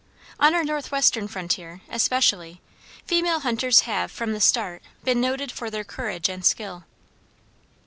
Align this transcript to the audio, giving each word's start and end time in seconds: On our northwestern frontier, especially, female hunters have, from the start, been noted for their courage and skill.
On 0.39 0.55
our 0.55 0.63
northwestern 0.63 1.27
frontier, 1.27 1.81
especially, 1.87 2.59
female 3.05 3.41
hunters 3.41 3.81
have, 3.81 4.11
from 4.11 4.33
the 4.33 4.41
start, 4.41 4.81
been 5.03 5.21
noted 5.21 5.51
for 5.51 5.69
their 5.69 5.83
courage 5.83 6.27
and 6.27 6.43
skill. 6.43 6.85